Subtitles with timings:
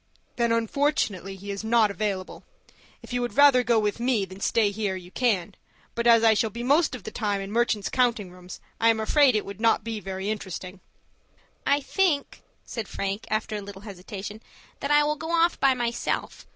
[0.35, 2.43] "Then, unfortunately, he is not available.
[3.03, 5.53] If you would rather go with me than stay here, you can,
[5.93, 8.99] but as I shall be most of the time in merchants' counting rooms, I am
[8.99, 10.79] afraid it would not be very interesting."
[11.67, 14.41] "I think," said Frank, after a little hesitation,
[14.79, 16.47] "that I will go off by myself.